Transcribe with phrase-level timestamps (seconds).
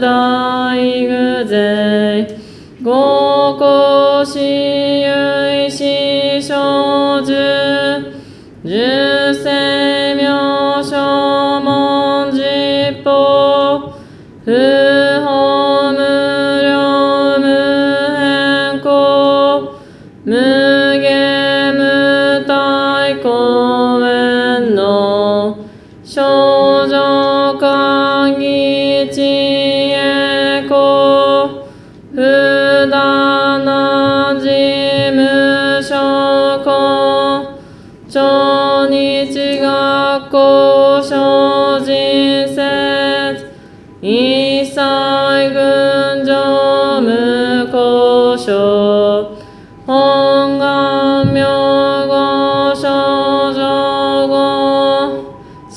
[0.00, 2.26] 大具税
[2.82, 5.84] 合公私有意思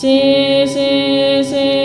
[0.07, 1.76] Sí, sí, sí.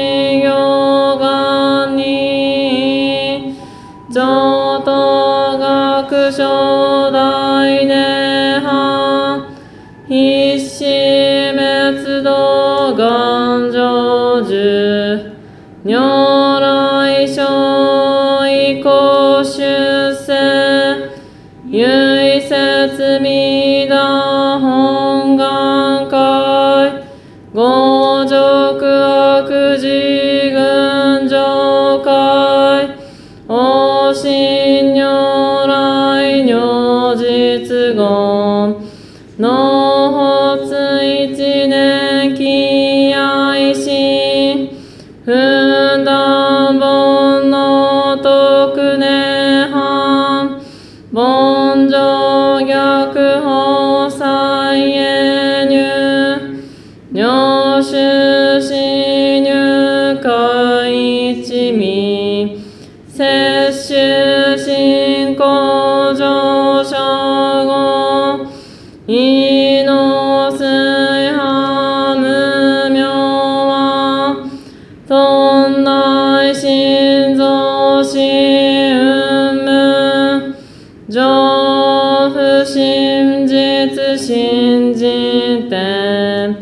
[83.52, 86.56] 実信じて、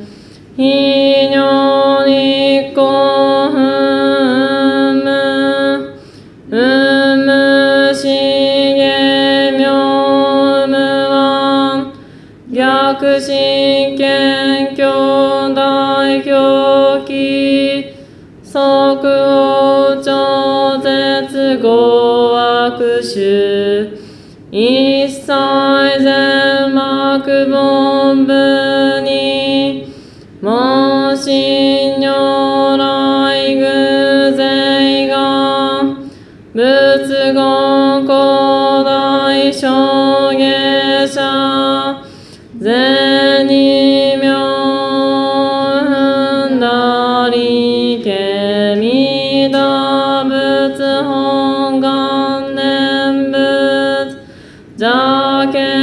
[0.57, 3.20] 非常にこ
[25.31, 29.95] 最善幕本部に、
[30.43, 35.85] も信如来偶然が、
[36.53, 42.03] 仏語古代証下者、
[42.59, 44.27] 善人名
[45.87, 54.19] 踏んだりけみだ仏本願念仏、
[55.51, 55.80] again.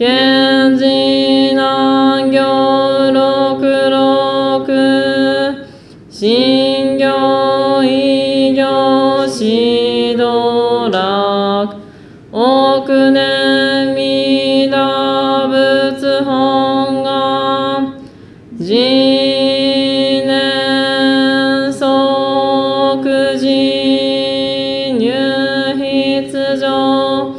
[0.00, 4.66] 賢治南行六六
[6.08, 11.76] 新行異行指導楽。
[12.32, 17.92] 億年未打仏本願。
[18.56, 18.72] 次
[20.24, 21.84] 年即
[23.36, 23.44] 時
[24.94, 25.04] 入
[25.76, 27.34] 筆上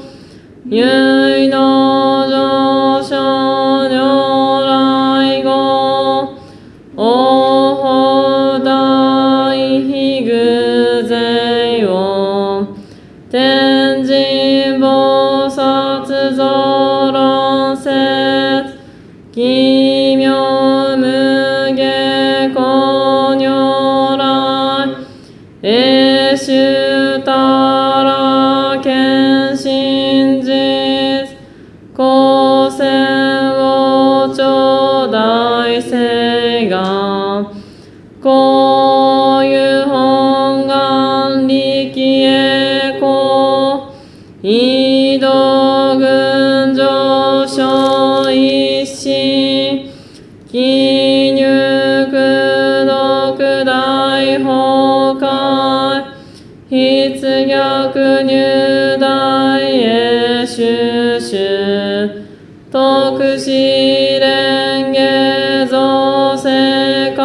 [56.91, 62.25] 筆逆入大へ収集
[62.69, 67.23] 特使連下造世界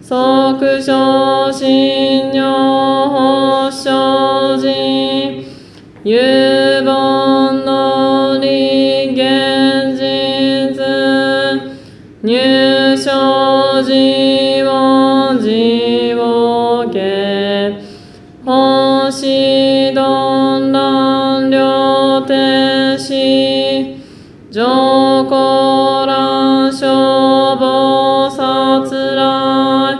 [0.00, 5.44] 即昇信用保障人
[6.02, 10.80] 有本の理現実
[12.22, 13.92] 入所自
[14.66, 17.19] を自を家
[18.42, 23.96] 星ど乱両天使
[24.50, 29.98] 上皇乱消防殺来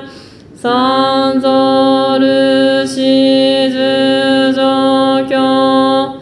[0.54, 6.18] 三蔵ルシズ状況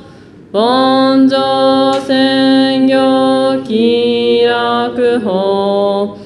[0.53, 6.19] 凡上専業気楽法。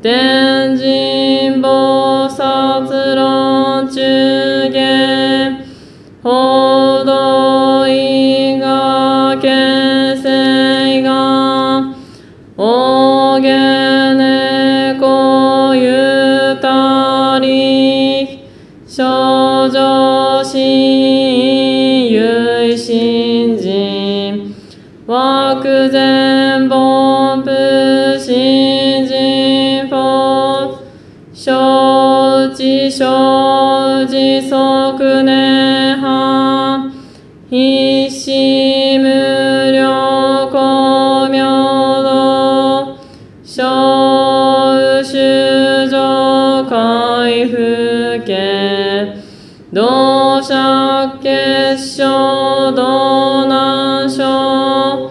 [0.00, 1.07] 天神
[31.32, 34.50] 法承知承知即
[35.24, 36.92] 年半
[37.50, 41.42] 必死無料公明
[42.02, 42.96] 道
[43.42, 43.64] 小
[45.02, 49.12] 修上回復家
[49.72, 50.54] 同社
[51.22, 55.10] 結晶道南省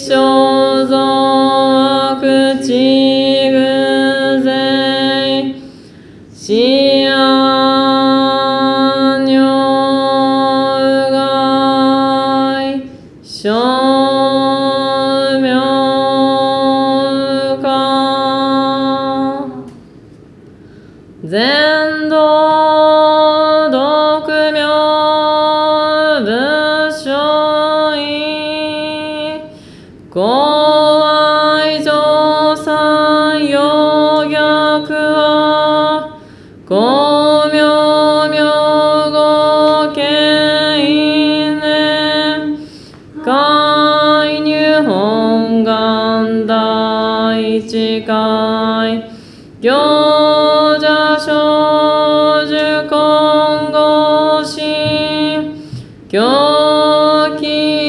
[0.00, 0.96] 生増
[2.20, 3.17] 悪地
[30.10, 36.18] 公愛上三陽逆は
[36.66, 42.56] 公明明語権因年
[43.22, 49.10] 海入本願第一回
[49.60, 52.56] 行者少女
[52.88, 55.54] 今後心
[56.08, 57.87] 狂気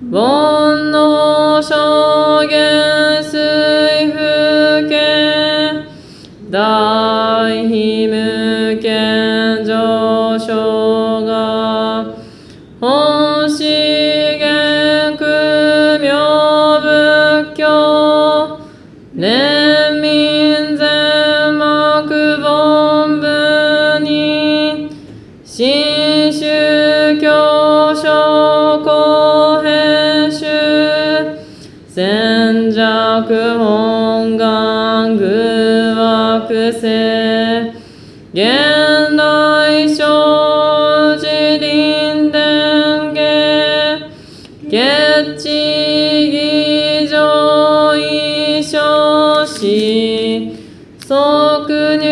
[0.00, 0.53] 我。
[33.58, 35.24] 本願具
[35.94, 36.70] 惑
[38.32, 43.20] 現代生寺林伝下
[44.68, 45.48] 月地
[46.30, 50.56] 儀上衣装し
[50.98, 52.06] 即入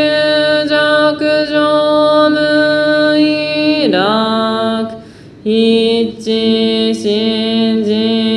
[0.69, 5.03] 弱上無依楽。
[5.45, 8.32] 一新人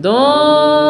[0.00, 0.87] Do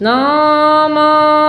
[0.00, 1.47] Namo